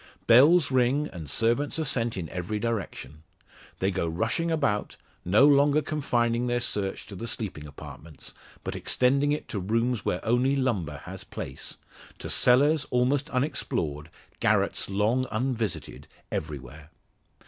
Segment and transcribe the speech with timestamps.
[0.25, 3.21] Bells ring, and servants are sent in every direction.
[3.77, 8.33] They go rushing about, no longer confining their search to the sleeping apartments,
[8.63, 11.77] but extending it to rooms where only lumber has place
[12.17, 14.09] to cellars almost unexplored,
[14.39, 16.89] garrets long unvisited, everywhere.